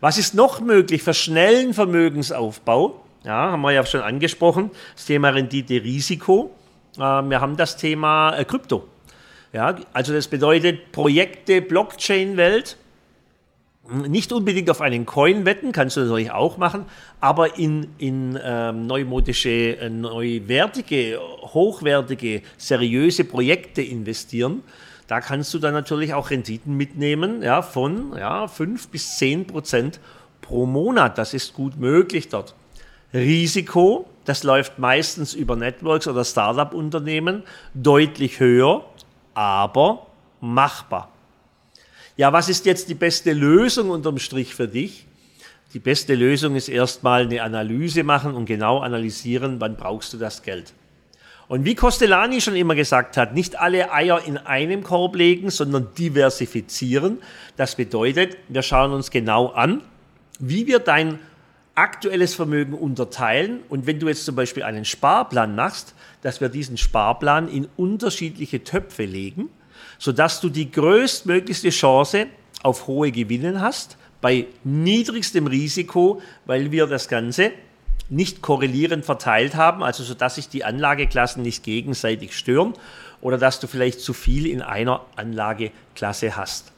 Was 0.00 0.16
ist 0.16 0.34
noch 0.34 0.62
möglich 0.62 1.02
für 1.02 1.12
schnellen 1.12 1.74
Vermögensaufbau? 1.74 3.04
Ja, 3.22 3.50
haben 3.50 3.60
wir 3.60 3.72
ja 3.72 3.84
schon 3.84 4.00
angesprochen, 4.00 4.70
das 4.96 5.04
Thema 5.04 5.28
Rendite-Risiko. 5.28 6.56
Ähm, 6.98 7.28
wir 7.28 7.42
haben 7.42 7.58
das 7.58 7.76
Thema 7.76 8.34
äh, 8.34 8.46
Krypto. 8.46 8.88
Ja, 9.52 9.76
also 9.92 10.14
das 10.14 10.26
bedeutet 10.26 10.90
Projekte, 10.90 11.60
Blockchain-Welt, 11.60 12.78
nicht 13.90 14.32
unbedingt 14.32 14.70
auf 14.70 14.80
einen 14.80 15.06
Coin 15.06 15.44
wetten, 15.44 15.72
kannst 15.72 15.96
du 15.96 16.00
natürlich 16.00 16.30
auch 16.30 16.56
machen, 16.56 16.86
aber 17.20 17.58
in, 17.58 17.88
in 17.98 18.38
ähm, 18.42 18.86
neumodische, 18.86 19.78
äh, 19.78 19.90
neuwertige, 19.90 21.18
hochwertige, 21.42 22.42
seriöse 22.56 23.24
Projekte 23.24 23.82
investieren. 23.82 24.62
Da 25.06 25.20
kannst 25.20 25.52
du 25.54 25.58
dann 25.58 25.74
natürlich 25.74 26.14
auch 26.14 26.30
Renditen 26.30 26.76
mitnehmen 26.76 27.42
ja, 27.42 27.62
von 27.62 28.16
ja, 28.16 28.46
5 28.46 28.88
bis 28.88 29.18
10 29.18 29.48
Prozent 29.48 29.98
pro 30.40 30.66
Monat. 30.66 31.18
Das 31.18 31.34
ist 31.34 31.52
gut 31.54 31.76
möglich 31.76 32.28
dort. 32.28 32.54
Risiko, 33.12 34.08
das 34.24 34.44
läuft 34.44 34.78
meistens 34.78 35.34
über 35.34 35.56
Networks 35.56 36.06
oder 36.06 36.24
Startup-Unternehmen, 36.24 37.42
deutlich 37.74 38.38
höher, 38.38 38.84
aber 39.34 40.06
machbar. 40.40 41.08
Ja, 42.20 42.34
was 42.34 42.50
ist 42.50 42.66
jetzt 42.66 42.90
die 42.90 42.94
beste 42.94 43.32
Lösung 43.32 43.88
unterm 43.88 44.18
Strich 44.18 44.54
für 44.54 44.68
dich? 44.68 45.06
Die 45.72 45.78
beste 45.78 46.14
Lösung 46.14 46.54
ist 46.54 46.68
erstmal 46.68 47.22
eine 47.22 47.42
Analyse 47.42 48.04
machen 48.04 48.34
und 48.34 48.44
genau 48.44 48.80
analysieren, 48.80 49.58
wann 49.58 49.78
brauchst 49.78 50.12
du 50.12 50.18
das 50.18 50.42
Geld. 50.42 50.74
Und 51.48 51.64
wie 51.64 51.74
Costellani 51.74 52.42
schon 52.42 52.56
immer 52.56 52.74
gesagt 52.74 53.16
hat, 53.16 53.32
nicht 53.32 53.58
alle 53.58 53.90
Eier 53.90 54.22
in 54.22 54.36
einem 54.36 54.82
Korb 54.82 55.16
legen, 55.16 55.48
sondern 55.48 55.94
diversifizieren. 55.96 57.20
Das 57.56 57.74
bedeutet, 57.76 58.36
wir 58.50 58.60
schauen 58.60 58.92
uns 58.92 59.10
genau 59.10 59.46
an, 59.46 59.80
wie 60.38 60.66
wir 60.66 60.78
dein 60.78 61.20
aktuelles 61.74 62.34
Vermögen 62.34 62.74
unterteilen. 62.74 63.60
Und 63.70 63.86
wenn 63.86 63.98
du 63.98 64.08
jetzt 64.08 64.26
zum 64.26 64.36
Beispiel 64.36 64.64
einen 64.64 64.84
Sparplan 64.84 65.54
machst, 65.54 65.94
dass 66.20 66.42
wir 66.42 66.50
diesen 66.50 66.76
Sparplan 66.76 67.48
in 67.48 67.66
unterschiedliche 67.78 68.62
Töpfe 68.62 69.06
legen, 69.06 69.48
sodass 70.00 70.40
du 70.40 70.48
die 70.48 70.72
größtmöglichste 70.72 71.68
Chance 71.68 72.26
auf 72.62 72.88
hohe 72.88 73.12
Gewinnen 73.12 73.60
hast, 73.60 73.98
bei 74.20 74.46
niedrigstem 74.64 75.46
Risiko, 75.46 76.20
weil 76.46 76.72
wir 76.72 76.86
das 76.86 77.06
Ganze 77.06 77.52
nicht 78.08 78.42
korrelierend 78.42 79.04
verteilt 79.04 79.54
haben, 79.54 79.82
also 79.82 80.02
sodass 80.02 80.34
sich 80.34 80.48
die 80.48 80.64
Anlageklassen 80.64 81.42
nicht 81.42 81.62
gegenseitig 81.62 82.36
stören 82.36 82.74
oder 83.20 83.38
dass 83.38 83.60
du 83.60 83.66
vielleicht 83.66 84.00
zu 84.00 84.12
viel 84.12 84.46
in 84.46 84.62
einer 84.62 85.04
Anlageklasse 85.16 86.36
hast. 86.36 86.72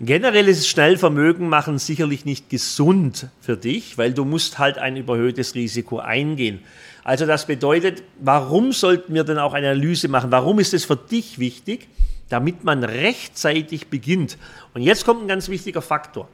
Generelles 0.00 0.66
Schnellvermögen 0.68 1.48
machen 1.48 1.78
sicherlich 1.78 2.24
nicht 2.24 2.50
gesund 2.50 3.28
für 3.40 3.56
dich, 3.56 3.98
weil 3.98 4.12
du 4.12 4.24
musst 4.24 4.58
halt 4.58 4.78
ein 4.78 4.96
überhöhtes 4.96 5.54
Risiko 5.54 5.98
eingehen. 5.98 6.60
Also 7.04 7.26
das 7.26 7.46
bedeutet, 7.46 8.02
warum 8.20 8.72
sollten 8.72 9.14
wir 9.14 9.24
denn 9.24 9.38
auch 9.38 9.54
eine 9.54 9.70
Analyse 9.70 10.08
machen? 10.08 10.32
Warum 10.32 10.58
ist 10.58 10.74
es 10.74 10.84
für 10.84 10.96
dich 10.96 11.38
wichtig? 11.38 11.88
Damit 12.28 12.64
man 12.64 12.84
rechtzeitig 12.84 13.88
beginnt. 13.88 14.38
Und 14.72 14.82
jetzt 14.82 15.04
kommt 15.04 15.22
ein 15.22 15.28
ganz 15.28 15.48
wichtiger 15.48 15.82
Faktor. 15.82 16.28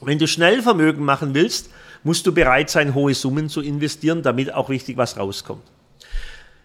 Wenn 0.00 0.18
du 0.18 0.26
Schnellvermögen 0.26 1.04
machen 1.04 1.34
willst, 1.34 1.70
musst 2.04 2.26
du 2.26 2.32
bereit 2.32 2.70
sein, 2.70 2.94
hohe 2.94 3.14
Summen 3.14 3.48
zu 3.48 3.60
investieren, 3.60 4.22
damit 4.22 4.54
auch 4.54 4.68
richtig 4.68 4.96
was 4.96 5.16
rauskommt. 5.16 5.62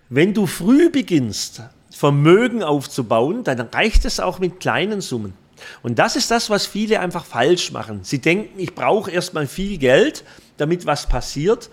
Wenn 0.09 0.33
du 0.33 0.45
früh 0.45 0.89
beginnst, 0.89 1.63
Vermögen 1.91 2.63
aufzubauen, 2.63 3.43
dann 3.43 3.59
reicht 3.59 4.05
es 4.05 4.19
auch 4.19 4.39
mit 4.39 4.59
kleinen 4.59 5.01
Summen. 5.01 5.33
Und 5.81 5.99
das 5.99 6.15
ist 6.15 6.31
das, 6.31 6.49
was 6.49 6.65
viele 6.65 6.99
einfach 6.99 7.25
falsch 7.25 7.71
machen. 7.71 8.01
Sie 8.03 8.19
denken, 8.19 8.59
ich 8.59 8.75
brauche 8.75 9.09
erstmal 9.09 9.47
viel 9.47 9.77
Geld, 9.77 10.23
damit 10.57 10.85
was 10.85 11.07
passiert. 11.07 11.69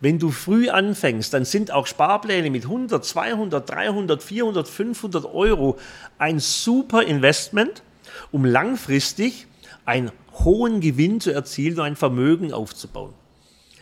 Wenn 0.00 0.18
du 0.18 0.30
früh 0.30 0.68
anfängst, 0.68 1.32
dann 1.32 1.44
sind 1.44 1.70
auch 1.70 1.86
Sparpläne 1.86 2.50
mit 2.50 2.64
100, 2.64 3.04
200, 3.04 3.68
300, 3.68 4.22
400, 4.22 4.68
500 4.68 5.24
Euro 5.26 5.78
ein 6.18 6.40
super 6.40 7.02
Investment, 7.02 7.82
um 8.30 8.44
langfristig 8.44 9.46
einen 9.84 10.10
hohen 10.32 10.80
Gewinn 10.80 11.20
zu 11.20 11.30
erzielen 11.30 11.78
und 11.78 11.84
ein 11.84 11.96
Vermögen 11.96 12.52
aufzubauen. 12.52 13.12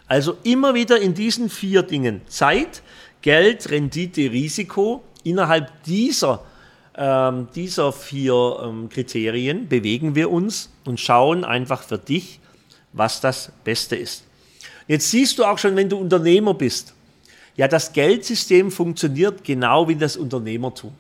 Also 0.06 0.36
immer 0.42 0.74
wieder 0.74 1.00
in 1.00 1.14
diesen 1.14 1.48
vier 1.48 1.82
Dingen 1.82 2.20
Zeit, 2.26 2.82
Geld, 3.22 3.70
Rendite, 3.70 4.30
Risiko 4.30 5.02
innerhalb 5.24 5.82
dieser 5.84 6.44
ähm, 6.94 7.48
dieser 7.54 7.92
vier 7.92 8.58
ähm, 8.62 8.88
Kriterien 8.88 9.68
bewegen 9.68 10.14
wir 10.14 10.30
uns 10.30 10.70
und 10.84 11.00
schauen 11.00 11.44
einfach 11.44 11.82
für 11.82 11.98
dich, 11.98 12.40
was 12.92 13.20
das 13.20 13.52
Beste 13.64 13.96
ist. 13.96 14.24
Jetzt 14.92 15.10
siehst 15.10 15.38
du 15.38 15.44
auch 15.44 15.56
schon, 15.56 15.74
wenn 15.74 15.88
du 15.88 15.96
Unternehmer 15.96 16.52
bist, 16.52 16.92
ja, 17.56 17.66
das 17.66 17.94
Geldsystem 17.94 18.70
funktioniert 18.70 19.42
genau 19.42 19.88
wie 19.88 19.96
das 19.96 20.18
Unternehmertum. 20.18 20.92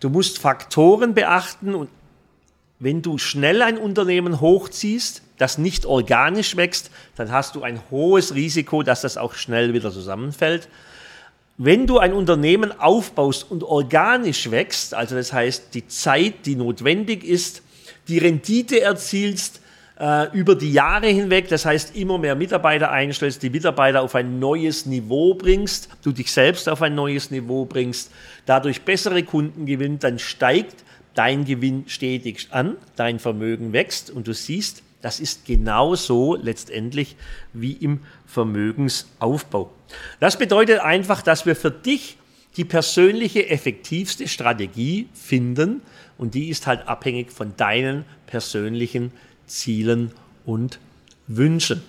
Du 0.00 0.10
musst 0.10 0.40
Faktoren 0.40 1.14
beachten 1.14 1.76
und 1.76 1.88
wenn 2.80 3.02
du 3.02 3.18
schnell 3.18 3.62
ein 3.62 3.78
Unternehmen 3.78 4.40
hochziehst, 4.40 5.22
das 5.38 5.58
nicht 5.58 5.86
organisch 5.86 6.56
wächst, 6.56 6.90
dann 7.14 7.30
hast 7.30 7.54
du 7.54 7.62
ein 7.62 7.80
hohes 7.92 8.34
Risiko, 8.34 8.82
dass 8.82 9.02
das 9.02 9.16
auch 9.16 9.34
schnell 9.34 9.74
wieder 9.74 9.92
zusammenfällt 9.92 10.68
wenn 11.62 11.86
du 11.86 11.98
ein 11.98 12.14
Unternehmen 12.14 12.72
aufbaust 12.80 13.50
und 13.50 13.62
organisch 13.64 14.50
wächst, 14.50 14.94
also 14.94 15.14
das 15.14 15.34
heißt 15.34 15.74
die 15.74 15.86
Zeit, 15.86 16.46
die 16.46 16.56
notwendig 16.56 17.22
ist, 17.22 17.60
die 18.08 18.16
Rendite 18.16 18.80
erzielst 18.80 19.60
äh, 20.00 20.32
über 20.32 20.54
die 20.54 20.72
Jahre 20.72 21.08
hinweg, 21.08 21.48
das 21.48 21.66
heißt 21.66 21.94
immer 21.94 22.16
mehr 22.16 22.34
Mitarbeiter 22.34 22.90
einstellst, 22.90 23.42
die 23.42 23.50
Mitarbeiter 23.50 24.02
auf 24.02 24.14
ein 24.14 24.38
neues 24.38 24.86
Niveau 24.86 25.34
bringst, 25.34 25.90
du 26.02 26.12
dich 26.12 26.32
selbst 26.32 26.68
auf 26.68 26.80
ein 26.80 26.94
neues 26.94 27.30
Niveau 27.30 27.66
bringst, 27.66 28.10
dadurch 28.46 28.82
bessere 28.82 29.22
Kunden 29.22 29.66
gewinnt, 29.66 30.02
dann 30.02 30.18
steigt 30.18 30.84
dein 31.14 31.44
Gewinn 31.44 31.84
stetig 31.86 32.48
an, 32.50 32.76
dein 32.96 33.18
Vermögen 33.18 33.72
wächst. 33.72 34.10
Und 34.10 34.26
du 34.26 34.32
siehst, 34.32 34.82
das 35.02 35.20
ist 35.20 35.44
genauso 35.44 36.34
letztendlich 36.34 37.16
wie 37.52 37.72
im 37.72 38.00
Vermögensaufbau. 38.26 39.70
Das 40.18 40.38
bedeutet 40.38 40.80
einfach, 40.80 41.20
dass 41.20 41.46
wir 41.46 41.56
für 41.56 41.70
dich 41.70 42.16
die 42.56 42.64
persönliche, 42.64 43.48
effektivste 43.48 44.28
Strategie 44.28 45.08
finden. 45.14 45.82
Und 46.16 46.34
die 46.34 46.48
ist 46.48 46.66
halt 46.66 46.88
abhängig 46.88 47.32
von 47.32 47.56
deinen 47.56 48.04
persönlichen 48.26 49.12
Zielen 49.50 50.12
und 50.46 50.78
Wünschen. 51.26 51.82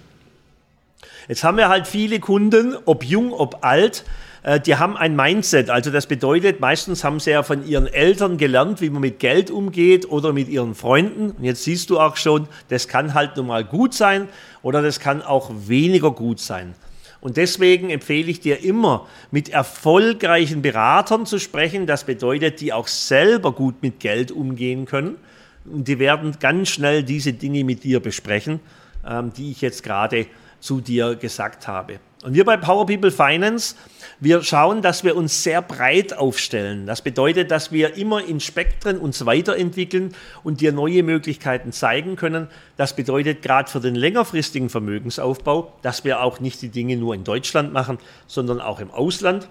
Jetzt 1.27 1.43
haben 1.43 1.57
wir 1.57 1.69
halt 1.69 1.87
viele 1.87 2.19
Kunden, 2.19 2.75
ob 2.85 3.03
jung, 3.03 3.31
ob 3.31 3.63
alt, 3.63 4.03
äh, 4.43 4.59
die 4.59 4.75
haben 4.75 4.97
ein 4.97 5.15
Mindset. 5.15 5.69
Also 5.69 5.91
das 5.91 6.07
bedeutet, 6.07 6.59
meistens 6.59 7.03
haben 7.03 7.19
sie 7.19 7.31
ja 7.31 7.43
von 7.43 7.65
ihren 7.65 7.87
Eltern 7.87 8.37
gelernt, 8.37 8.81
wie 8.81 8.89
man 8.89 9.01
mit 9.01 9.19
Geld 9.19 9.51
umgeht 9.51 10.09
oder 10.09 10.33
mit 10.33 10.49
ihren 10.49 10.75
Freunden. 10.75 11.31
Und 11.31 11.43
jetzt 11.43 11.63
siehst 11.63 11.89
du 11.89 11.99
auch 11.99 12.17
schon, 12.17 12.47
das 12.69 12.87
kann 12.87 13.13
halt 13.13 13.37
nun 13.37 13.47
mal 13.47 13.63
gut 13.63 13.93
sein 13.93 14.27
oder 14.63 14.81
das 14.81 14.99
kann 14.99 15.21
auch 15.21 15.51
weniger 15.67 16.11
gut 16.11 16.39
sein. 16.39 16.73
Und 17.21 17.37
deswegen 17.37 17.91
empfehle 17.91 18.31
ich 18.31 18.39
dir 18.39 18.63
immer, 18.63 19.07
mit 19.29 19.49
erfolgreichen 19.49 20.63
Beratern 20.63 21.27
zu 21.27 21.37
sprechen. 21.37 21.85
Das 21.85 22.03
bedeutet, 22.03 22.61
die 22.61 22.73
auch 22.73 22.87
selber 22.87 23.51
gut 23.51 23.83
mit 23.83 23.99
Geld 23.99 24.31
umgehen 24.31 24.85
können. 24.85 25.17
Und 25.65 25.87
die 25.87 25.99
werden 25.99 26.37
ganz 26.39 26.69
schnell 26.69 27.03
diese 27.03 27.33
Dinge 27.33 27.63
mit 27.63 27.83
dir 27.83 27.99
besprechen, 27.99 28.59
ähm, 29.07 29.31
die 29.33 29.51
ich 29.51 29.61
jetzt 29.61 29.83
gerade 29.83 30.27
zu 30.59 30.81
dir 30.81 31.15
gesagt 31.15 31.67
habe. 31.67 31.99
Und 32.23 32.35
wir 32.35 32.45
bei 32.45 32.57
Power 32.57 32.85
People 32.85 33.11
Finance 33.11 33.75
wir 34.23 34.43
schauen, 34.43 34.83
dass 34.83 35.03
wir 35.03 35.17
uns 35.17 35.41
sehr 35.41 35.63
breit 35.63 36.15
aufstellen. 36.15 36.85
Das 36.85 37.01
bedeutet, 37.01 37.49
dass 37.49 37.71
wir 37.71 37.97
immer 37.97 38.23
in 38.23 38.39
Spektren 38.39 38.99
uns 38.99 39.25
weiterentwickeln 39.25 40.13
und 40.43 40.61
dir 40.61 40.71
neue 40.71 41.01
Möglichkeiten 41.01 41.71
zeigen 41.71 42.17
können. 42.17 42.47
Das 42.77 42.95
bedeutet 42.95 43.41
gerade 43.41 43.71
für 43.71 43.79
den 43.79 43.95
längerfristigen 43.95 44.69
Vermögensaufbau, 44.69 45.73
dass 45.81 46.03
wir 46.03 46.21
auch 46.21 46.39
nicht 46.39 46.61
die 46.61 46.69
Dinge 46.69 46.97
nur 46.97 47.15
in 47.15 47.23
Deutschland 47.23 47.73
machen, 47.73 47.97
sondern 48.27 48.61
auch 48.61 48.79
im 48.79 48.91
Ausland. 48.91 49.49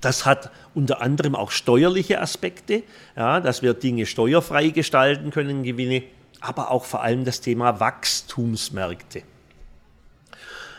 Das 0.00 0.24
hat 0.24 0.50
unter 0.74 1.00
anderem 1.02 1.34
auch 1.34 1.50
steuerliche 1.50 2.20
Aspekte, 2.20 2.82
ja, 3.16 3.40
dass 3.40 3.62
wir 3.62 3.74
Dinge 3.74 4.06
steuerfrei 4.06 4.68
gestalten 4.68 5.30
können, 5.30 5.64
Gewinne, 5.64 6.04
aber 6.40 6.70
auch 6.70 6.84
vor 6.84 7.02
allem 7.02 7.24
das 7.24 7.40
Thema 7.40 7.80
Wachstumsmärkte. 7.80 9.22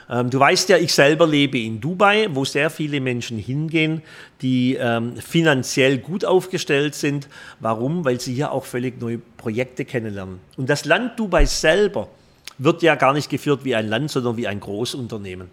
Ähm, 0.10 0.30
du 0.30 0.40
weißt 0.40 0.70
ja, 0.70 0.78
ich 0.78 0.94
selber 0.94 1.28
lebe 1.28 1.60
in 1.60 1.80
Dubai, 1.80 2.28
wo 2.32 2.44
sehr 2.44 2.70
viele 2.70 3.00
Menschen 3.00 3.38
hingehen, 3.38 4.02
die 4.42 4.76
ähm, 4.76 5.16
finanziell 5.18 6.00
gut 6.00 6.26
aufgestellt 6.26 6.96
sind. 6.96 7.28
Warum? 7.60 8.06
Weil 8.06 8.20
sie 8.20 8.34
hier 8.34 8.52
auch 8.52 8.66
völlig 8.66 9.00
neue 9.00 9.20
Projekte 9.20 9.86
kennenlernen. 9.86 10.40
Und 10.58 10.70
das 10.70 10.86
Land 10.86 11.20
Dubai 11.20 11.46
selber 11.46 12.10
wird 12.58 12.82
ja 12.82 12.96
gar 12.96 13.14
nicht 13.14 13.30
geführt 13.30 13.64
wie 13.64 13.76
ein 13.76 13.88
Land, 13.88 14.12
sondern 14.12 14.36
wie 14.36 14.48
ein 14.48 14.60
Großunternehmen. 14.60 15.50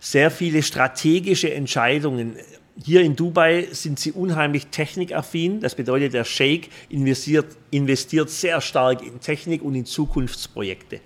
Sehr 0.00 0.30
viele 0.30 0.62
strategische 0.62 1.52
Entscheidungen. 1.52 2.36
Hier 2.84 3.00
in 3.00 3.16
Dubai 3.16 3.68
sind 3.72 3.98
sie 3.98 4.12
unheimlich 4.12 4.68
technikaffin. 4.68 5.60
Das 5.60 5.74
bedeutet, 5.74 6.14
der 6.14 6.24
Sheikh 6.24 6.68
investiert, 6.88 7.56
investiert 7.70 8.30
sehr 8.30 8.60
stark 8.60 9.02
in 9.02 9.20
Technik 9.20 9.62
und 9.62 9.74
in 9.74 9.84
Zukunftsprojekte. 9.84 11.00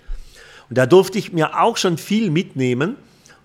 Und 0.69 0.77
da 0.77 0.85
durfte 0.85 1.17
ich 1.17 1.33
mir 1.33 1.59
auch 1.61 1.77
schon 1.77 1.97
viel 1.97 2.29
mitnehmen. 2.29 2.95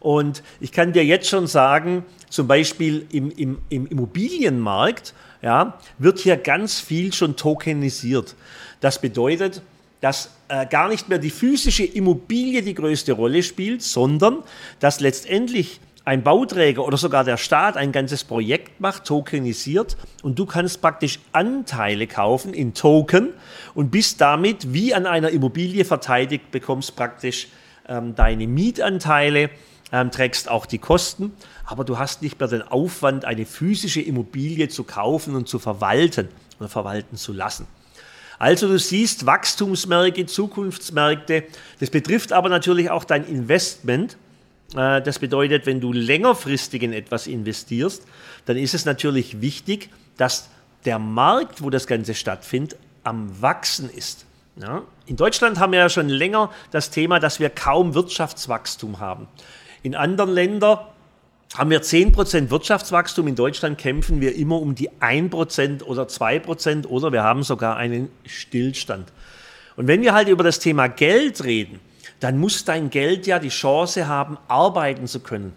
Und 0.01 0.43
ich 0.61 0.73
kann 0.73 0.93
dir 0.93 1.05
jetzt 1.05 1.29
schon 1.29 1.47
sagen, 1.47 2.05
zum 2.29 2.47
Beispiel 2.47 3.07
im, 3.11 3.31
im, 3.31 3.59
im 3.71 3.87
Immobilienmarkt 3.87 5.15
ja, 5.43 5.79
wird 5.99 6.19
hier 6.19 6.37
ganz 6.37 6.81
viel 6.81 7.13
schon 7.13 7.35
tokenisiert. 7.35 8.37
Das 8.81 9.01
bedeutet, 9.01 9.63
dass 10.01 10.31
äh, 10.49 10.67
gar 10.67 10.89
nicht 10.89 11.09
mehr 11.09 11.19
die 11.19 11.31
physische 11.31 11.85
Immobilie 11.85 12.63
die 12.63 12.75
größte 12.75 13.13
Rolle 13.13 13.43
spielt, 13.43 13.83
sondern 13.83 14.45
dass 14.79 15.01
letztendlich 15.01 15.81
ein 16.09 16.23
Bauträger 16.23 16.87
oder 16.87 16.97
sogar 16.97 17.23
der 17.23 17.37
Staat 17.37 17.77
ein 17.77 17.93
ganzes 17.93 18.25
Projekt 18.25 18.81
macht, 18.81 19.05
tokenisiert 19.05 19.99
und 20.23 20.39
du 20.39 20.47
kannst 20.47 20.81
praktisch 20.81 21.19
Anteile 21.33 22.07
kaufen 22.07 22.55
in 22.55 22.73
Token 22.73 23.35
und 23.75 23.91
bist 23.91 24.19
damit 24.23 24.73
wie 24.73 24.95
an 24.95 25.05
einer 25.05 25.29
Immobilie 25.29 25.85
verteidigt, 25.85 26.51
bekommst 26.51 26.97
praktisch 26.97 27.49
ähm, 27.87 28.15
deine 28.15 28.47
Mietanteile, 28.47 29.51
ähm, 29.93 30.11
trägst 30.11 30.51
auch 30.51 30.65
die 30.65 30.79
Kosten, 30.79 31.35
aber 31.67 31.85
du 31.85 31.99
hast 31.99 32.23
nicht 32.23 32.41
mehr 32.41 32.49
den 32.49 32.63
Aufwand, 32.63 33.27
eine 33.27 33.45
physische 33.45 34.01
Immobilie 34.01 34.69
zu 34.69 34.85
kaufen 34.85 35.37
und 35.37 35.47
zu 35.47 35.59
verwalten 35.59 36.29
oder 36.59 36.71
verwalten 36.71 37.19
zu 37.19 37.35
lassen. 37.35 37.67
Also 38.39 38.67
du 38.67 38.79
siehst 38.79 39.27
Wachstumsmärkte, 39.27 40.25
Zukunftsmärkte, 40.25 41.45
das 41.81 41.91
betrifft 41.91 42.33
aber 42.33 42.49
natürlich 42.49 42.89
auch 42.89 43.05
dein 43.05 43.27
Investment 43.27 44.17
das 44.73 45.19
bedeutet, 45.19 45.65
wenn 45.67 45.81
du 45.81 45.93
längerfristig 45.93 46.83
in 46.83 46.93
etwas 46.93 47.27
investierst, 47.27 48.03
dann 48.45 48.57
ist 48.57 48.75
es 48.75 48.85
natürlich 48.85 49.41
wichtig, 49.41 49.89
dass 50.17 50.51
der 50.85 50.99
Markt, 50.99 51.63
wo 51.63 51.71
das 51.71 51.87
Ganze 51.87 52.15
stattfindet, 52.15 52.77
am 53.03 53.41
Wachsen 53.41 53.89
ist. 53.91 54.27
Ja? 54.57 54.83
In 55.07 55.17
Deutschland 55.17 55.59
haben 55.59 55.73
wir 55.73 55.79
ja 55.79 55.89
schon 55.89 56.09
länger 56.09 56.51
das 56.71 56.91
Thema, 56.91 57.21
dass 57.21 57.41
wir 57.41 57.51
kaum 57.51 57.95
Wirtschaftswachstum 57.95 59.01
haben. 59.01 59.29
In 59.83 59.95
anderen 59.95 60.31
Ländern 60.31 60.79
haben 61.57 61.71
wir 61.71 61.83
10% 61.83 62.51
Wirtschaftswachstum. 62.51 63.27
In 63.27 63.37
Deutschland 63.37 63.79
kämpfen 63.79 64.21
wir 64.21 64.35
immer 64.35 64.61
um 64.61 64.75
die 64.75 64.91
1% 64.91 65.83
oder 65.83 66.05
2% 66.05 66.87
oder 66.87 67.13
wir 67.13 67.23
haben 67.23 67.43
sogar 67.43 67.77
einen 67.77 68.11
Stillstand. 68.27 69.13
Und 69.77 69.87
wenn 69.87 70.03
wir 70.03 70.13
halt 70.13 70.29
über 70.29 70.45
das 70.45 70.59
Thema 70.59 70.89
Geld 70.89 71.45
reden, 71.45 71.81
dann 72.21 72.39
muss 72.39 72.65
dein 72.65 72.91
Geld 72.91 73.27
ja 73.27 73.39
die 73.39 73.49
Chance 73.49 74.09
haben, 74.09 74.39
arbeiten 74.49 75.07
zu 75.07 75.21
können. 75.21 75.53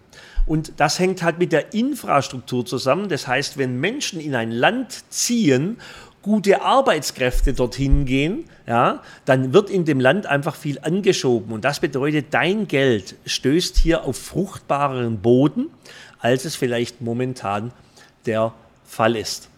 Und 0.46 0.72
das 0.78 0.98
hängt 0.98 1.22
halt 1.22 1.38
mit 1.38 1.52
der 1.52 1.72
Infrastruktur 1.72 2.66
zusammen. 2.66 3.08
Das 3.08 3.26
heißt, 3.26 3.58
wenn 3.58 3.78
Menschen 3.78 4.20
in 4.20 4.34
ein 4.34 4.50
Land 4.50 5.04
ziehen, 5.10 5.78
gute 6.22 6.62
Arbeitskräfte 6.62 7.52
dorthin 7.52 8.04
gehen, 8.04 8.44
ja, 8.66 9.02
dann 9.24 9.52
wird 9.52 9.70
in 9.70 9.84
dem 9.84 10.00
Land 10.00 10.26
einfach 10.26 10.54
viel 10.54 10.78
angeschoben. 10.80 11.52
Und 11.52 11.64
das 11.64 11.80
bedeutet, 11.80 12.26
dein 12.30 12.68
Geld 12.68 13.16
stößt 13.26 13.76
hier 13.76 14.04
auf 14.04 14.16
fruchtbareren 14.16 15.20
Boden, 15.20 15.66
als 16.20 16.44
es 16.44 16.54
vielleicht 16.54 17.00
momentan 17.00 17.72
der 18.26 18.52
Fall 18.84 19.16
ist. 19.16 19.48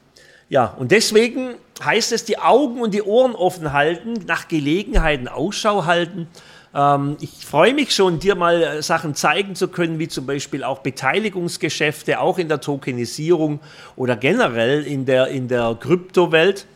Ja, 0.49 0.66
und 0.66 0.90
deswegen 0.90 1.54
heißt 1.82 2.12
es, 2.12 2.25
die 2.25 2.38
Augen 2.38 2.80
und 2.80 2.94
die 2.94 3.02
Ohren 3.02 3.34
offen 3.34 3.73
halten, 3.73 4.14
nach 4.26 4.49
Gelegenheiten 4.49 5.28
Ausschau 5.28 5.84
halten. 5.87 6.28
Ähm, 6.75 7.16
ich 7.21 7.47
freue 7.47 7.73
mich 7.73 7.95
schon, 7.95 8.19
dir 8.19 8.35
mal 8.35 8.62
äh, 8.62 8.83
Sachen 8.83 9.14
zeigen 9.14 9.54
zu 9.54 9.69
können, 9.69 9.99
wie 9.99 10.09
zum 10.09 10.26
Beispiel 10.26 10.64
auch 10.64 10.81
Beteiligungsgeschäfte, 10.81 12.21
auch 12.21 12.38
in 12.38 12.49
der 12.49 12.61
Tokenisierung 12.61 13.61
oder 13.97 14.16
generell 14.16 14.85
in 14.85 15.07
der, 15.07 15.28
in 15.28 15.49
der 15.49 15.76
Kryptowelt 15.78 16.66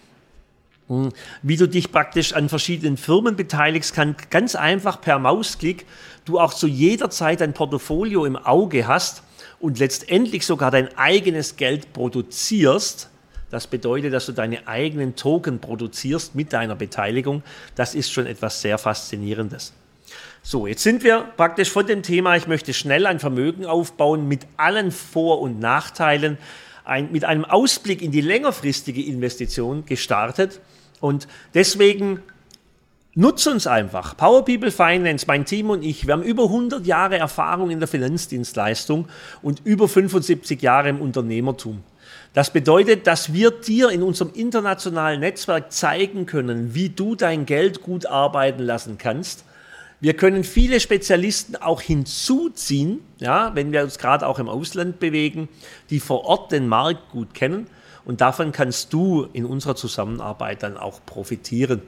hm, 0.87 1.11
wie 1.43 1.57
du 1.57 1.67
dich 1.67 1.91
praktisch 1.91 2.33
an 2.33 2.49
verschiedenen 2.49 2.97
Firmen 2.97 3.37
beteiligst, 3.37 3.95
kann 3.95 4.17
ganz 4.31 4.55
einfach 4.55 5.01
per 5.01 5.19
Mausklick 5.19 5.85
du 6.25 6.39
auch 6.39 6.55
zu 6.55 6.67
jeder 6.67 7.11
Zeit 7.11 7.43
ein 7.43 7.55
Portfolio 7.55 8.25
im 8.25 8.37
Auge 8.37 8.87
hast 8.87 9.23
und 9.61 9.79
letztendlich 9.79 10.47
sogar 10.47 10.71
dein 10.71 10.97
eigenes 10.97 11.57
Geld 11.57 11.93
produzierst 11.93 13.11
das 13.51 13.67
bedeutet, 13.67 14.13
dass 14.13 14.27
du 14.27 14.33
deine 14.33 14.69
eigenen 14.69 15.17
Token 15.17 15.59
produzierst 15.59 16.35
mit 16.35 16.53
deiner 16.53 16.75
Beteiligung. 16.75 17.43
Das 17.77 17.95
ist 17.95 18.13
schon 18.13 18.27
etwas 18.27 18.61
sehr 18.61 18.77
Faszinierendes. 18.77 19.73
So, 20.43 20.67
jetzt 20.67 20.83
sind 20.83 21.03
wir 21.05 21.21
praktisch 21.37 21.71
von 21.71 21.87
dem 21.87 22.03
Thema, 22.03 22.37
ich 22.37 22.47
möchte 22.47 22.73
schnell 22.73 23.07
ein 23.07 23.19
Vermögen 23.19 23.67
aufbauen 23.67 24.29
mit 24.29 24.47
allen 24.57 24.93
Vor- 24.93 25.41
und 25.41 25.61
Nachteilen, 25.61 26.39
ein, 26.85 27.13
mit 27.13 27.25
einem 27.25 27.45
Ausblick 27.45 28.01
in 28.01 28.13
die 28.13 28.21
längerfristige 28.21 29.03
Investition 29.03 29.85
gestartet. 29.85 30.61
Und 31.01 31.29
deswegen 31.55 32.23
nutze 33.15 33.51
uns 33.51 33.67
einfach. 33.67 34.17
Power 34.17 34.45
People 34.45 34.71
Finance, 34.71 35.27
mein 35.27 35.45
Team 35.45 35.71
und 35.71 35.85
ich, 35.85 36.07
wir 36.07 36.15
haben 36.15 36.23
über 36.23 36.45
100 36.45 36.87
Jahre 36.87 37.19
Erfahrung 37.19 37.71
in 37.71 37.81
der 37.81 37.89
Finanzdienstleistung 37.89 39.09
und 39.43 39.61
über 39.65 39.89
75 39.89 40.63
Jahre 40.63 40.89
im 40.89 41.01
Unternehmertum. 41.01 41.83
Das 42.33 42.53
bedeutet, 42.53 43.07
dass 43.07 43.33
wir 43.33 43.51
dir 43.51 43.91
in 43.91 44.03
unserem 44.03 44.33
internationalen 44.33 45.21
Netzwerk 45.21 45.73
zeigen 45.73 46.27
können, 46.27 46.75
wie 46.75 46.89
du 46.91 47.17
dein 47.17 47.47
Geld 47.47 47.83
gut 47.83 48.07
arbeiten 48.07 48.63
lassen 48.63 48.99
kannst. 48.99 49.45
Wir 50.01 50.15
können 50.15 50.45
viele 50.45 50.79
Spezialisten 50.79 51.57
auch 51.57 51.81
hinzuziehen, 51.81 53.01
ja, 53.19 53.55
wenn 53.57 53.73
wir 53.73 53.83
uns 53.83 53.99
gerade 53.99 54.29
auch 54.29 54.39
im 54.39 54.49
Ausland 54.49 55.01
bewegen, 55.01 55.49
die 55.91 55.99
vor 55.99 56.25
Ort 56.25 56.53
den 56.53 56.69
Markt 56.69 57.11
gut 57.11 57.35
kennen. 57.35 57.67
Und 58.05 58.21
davon 58.21 58.53
kannst 58.53 58.93
du 58.93 59.27
in 59.33 59.45
unserer 59.45 59.75
Zusammenarbeit 59.75 60.63
dann 60.63 60.77
auch 60.77 61.01
profitieren. 61.05 61.83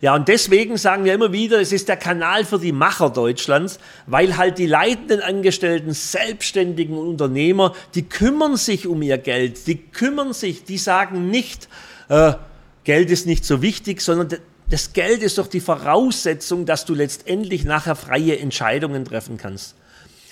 Ja, 0.00 0.14
und 0.14 0.28
deswegen 0.28 0.76
sagen 0.76 1.04
wir 1.04 1.14
immer 1.14 1.32
wieder, 1.32 1.60
es 1.60 1.72
ist 1.72 1.88
der 1.88 1.96
Kanal 1.96 2.44
für 2.44 2.60
die 2.60 2.70
Macher 2.70 3.10
Deutschlands, 3.10 3.80
weil 4.06 4.36
halt 4.36 4.58
die 4.58 4.66
leitenden 4.66 5.20
Angestellten, 5.20 5.92
Selbstständigen 5.92 6.96
und 6.96 7.08
Unternehmer, 7.08 7.74
die 7.94 8.02
kümmern 8.02 8.56
sich 8.56 8.86
um 8.86 9.02
ihr 9.02 9.18
Geld, 9.18 9.66
die 9.66 9.76
kümmern 9.76 10.32
sich, 10.32 10.62
die 10.62 10.78
sagen 10.78 11.30
nicht, 11.30 11.68
äh, 12.08 12.34
Geld 12.84 13.10
ist 13.10 13.26
nicht 13.26 13.44
so 13.44 13.60
wichtig, 13.60 14.00
sondern 14.00 14.40
das 14.70 14.92
Geld 14.92 15.22
ist 15.22 15.38
doch 15.38 15.46
die 15.46 15.60
Voraussetzung, 15.60 16.66
dass 16.66 16.84
du 16.84 16.94
letztendlich 16.94 17.64
nachher 17.64 17.96
freie 17.96 18.38
Entscheidungen 18.38 19.04
treffen 19.04 19.36
kannst. 19.36 19.74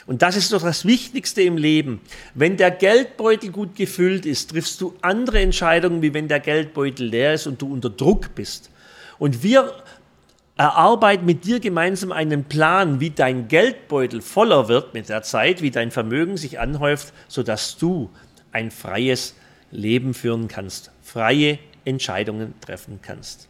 Und 0.07 0.23
das 0.23 0.37
ist 0.37 0.53
doch 0.53 0.63
das 0.63 0.85
Wichtigste 0.85 1.43
im 1.43 1.57
Leben. 1.57 2.01
Wenn 2.35 2.57
der 2.57 2.71
Geldbeutel 2.71 3.51
gut 3.51 3.75
gefüllt 3.75 4.25
ist, 4.25 4.51
triffst 4.51 4.81
du 4.81 4.95
andere 5.01 5.41
Entscheidungen, 5.41 6.01
wie 6.01 6.15
wenn 6.15 6.29
der 6.29 6.39
Geldbeutel 6.39 7.09
leer 7.09 7.35
ist 7.35 7.47
und 7.47 7.61
du 7.61 7.73
unter 7.73 7.91
Druck 7.91 8.35
bist. 8.35 8.71
Und 9.19 9.43
wir 9.43 9.73
erarbeiten 10.57 11.27
mit 11.27 11.45
dir 11.45 11.59
gemeinsam 11.59 12.13
einen 12.13 12.45
Plan, 12.45 13.01
wie 13.01 13.11
dein 13.11 13.49
Geldbeutel 13.49 14.21
voller 14.21 14.69
wird 14.69 14.95
mit 14.95 15.09
der 15.09 15.23
Zeit, 15.23 15.61
wie 15.61 15.71
dein 15.71 15.91
Vermögen 15.91 16.37
sich 16.37 16.61
anhäuft, 16.61 17.13
sodass 17.27 17.77
du 17.77 18.11
ein 18.53 18.71
freies 18.71 19.35
Leben 19.73 20.15
führen 20.15 20.47
kannst, 20.47 20.93
freie 21.03 21.59
Entscheidungen 21.85 22.55
treffen 22.61 23.01
kannst. 23.03 23.49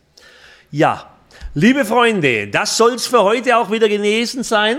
Ja, 0.72 1.10
liebe 1.54 1.84
Freunde, 1.84 2.48
das 2.48 2.76
soll 2.76 2.94
es 2.94 3.06
für 3.06 3.22
heute 3.22 3.56
auch 3.56 3.70
wieder 3.70 3.88
gewesen 3.88 4.42
sein. 4.42 4.78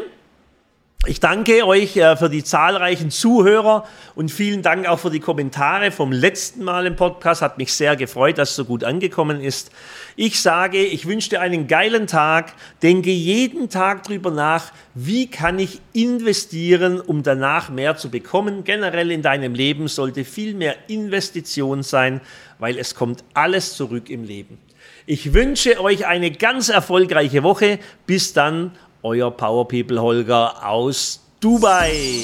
Ich 1.06 1.22
danke 1.22 1.66
euch 1.66 1.96
äh, 1.96 2.18
für 2.18 2.30
die 2.30 2.44
zahlreichen 2.44 3.12
Zuhörer 3.12 3.86
und 4.16 4.30
vielen 4.30 4.62
Dank 4.64 4.86
auch 4.88 5.00
für 5.00 5.10
die 5.10 5.22
Kommentare 5.22 5.92
vom 5.92 6.12
letzten 6.12 6.66
Mal 6.66 6.86
im 6.86 6.98
Podcast. 6.98 7.42
Hat 7.42 7.58
mich 7.58 7.72
sehr 7.72 7.96
gefreut, 7.96 8.38
dass 8.38 8.50
es 8.50 8.56
so 8.58 8.66
gut 8.66 8.84
angekommen 8.84 9.40
ist. 9.40 9.72
Ich 10.18 10.42
sage, 10.42 10.84
ich 10.84 11.08
wünsche 11.08 11.30
dir 11.30 11.40
einen 11.40 11.68
geilen 11.68 12.08
Tag. 12.08 12.54
Denke 12.84 13.12
jeden 13.12 13.70
Tag 13.70 14.04
drüber 14.04 14.32
nach, 14.32 14.74
wie 14.96 15.28
kann 15.28 15.60
ich 15.60 15.80
investieren, 15.94 17.00
um 17.00 17.24
danach 17.24 17.70
mehr 17.70 17.96
zu 17.96 18.10
bekommen. 18.10 18.66
Generell 18.66 19.12
in 19.12 19.22
deinem 19.22 19.54
Leben 19.54 19.88
sollte 19.88 20.26
viel 20.26 20.56
mehr 20.56 20.76
Investition 20.90 21.84
sein, 21.84 22.20
weil 22.60 22.78
es 22.78 22.96
kommt 22.96 23.24
alles 23.34 23.78
zurück 23.78 24.10
im 24.10 24.26
Leben. 24.26 24.58
Ich 25.06 25.34
wünsche 25.34 25.82
euch 25.82 26.06
eine 26.06 26.32
ganz 26.32 26.70
erfolgreiche 26.70 27.44
Woche. 27.44 27.80
Bis 28.06 28.34
dann, 28.34 28.72
euer 29.04 29.32
Power 29.32 29.68
People 29.68 30.02
Holger 30.02 30.66
aus 30.68 31.22
Dubai. 31.40 32.24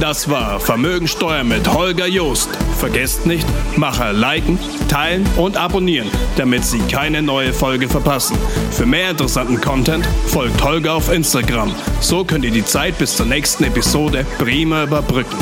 Das 0.00 0.28
war 0.28 0.60
Vermögensteuer 0.60 1.44
mit 1.44 1.72
Holger 1.72 2.06
Joost. 2.06 2.50
Vergesst 2.78 3.26
nicht, 3.26 3.46
Macher 3.76 4.12
liken, 4.12 4.58
teilen 4.88 5.26
und 5.36 5.56
abonnieren, 5.56 6.10
damit 6.36 6.64
Sie 6.64 6.80
keine 6.90 7.22
neue 7.22 7.52
Folge 7.52 7.88
verpassen. 7.88 8.36
Für 8.70 8.86
mehr 8.86 9.10
interessanten 9.10 9.60
Content 9.60 10.04
folgt 10.26 10.62
Holger 10.62 10.94
auf 10.94 11.10
Instagram. 11.10 11.74
So 12.00 12.24
könnt 12.24 12.44
ihr 12.44 12.50
die 12.50 12.64
Zeit 12.64 12.98
bis 12.98 13.16
zur 13.16 13.26
nächsten 13.26 13.64
Episode 13.64 14.26
prima 14.38 14.84
überbrücken. 14.84 15.38